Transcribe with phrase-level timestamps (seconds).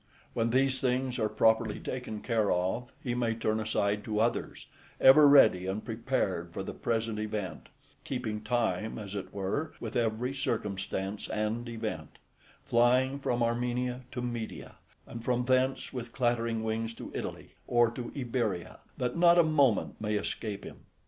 [0.33, 4.65] When these things are properly taken care of, he may turn aside to others,
[4.99, 7.69] ever ready and prepared for the present event,
[8.03, 12.17] keeping time, {62b} as it were, with every circumstance and event:
[12.63, 14.73] flying from Armenia to Media,
[15.05, 20.01] and from thence with clattering wings to Italy, or to Iberia, that not a moment
[20.01, 20.77] may escape him.